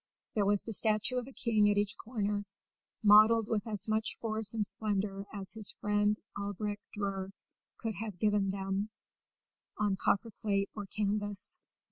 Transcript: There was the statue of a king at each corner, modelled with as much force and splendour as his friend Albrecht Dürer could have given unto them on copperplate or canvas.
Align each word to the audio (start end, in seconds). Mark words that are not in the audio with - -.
There 0.33 0.47
was 0.47 0.63
the 0.63 0.73
statue 0.73 1.17
of 1.17 1.27
a 1.27 1.31
king 1.31 1.69
at 1.69 1.77
each 1.77 1.95
corner, 1.95 2.43
modelled 3.03 3.47
with 3.47 3.67
as 3.67 3.87
much 3.87 4.15
force 4.17 4.51
and 4.51 4.65
splendour 4.65 5.27
as 5.31 5.53
his 5.53 5.69
friend 5.69 6.19
Albrecht 6.35 6.81
Dürer 6.97 7.29
could 7.77 7.93
have 7.93 8.17
given 8.17 8.45
unto 8.45 8.57
them 8.57 8.89
on 9.77 9.97
copperplate 9.97 10.71
or 10.73 10.87
canvas. 10.87 11.61